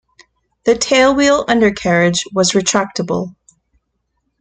The 0.65 0.73
tailwheel 0.73 1.45
undercarriage 1.47 2.23
was 2.33 2.53
retractable. 2.53 3.35